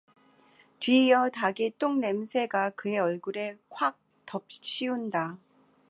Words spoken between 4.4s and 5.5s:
씌운다.